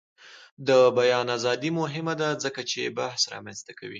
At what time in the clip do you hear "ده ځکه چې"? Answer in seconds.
2.21-2.93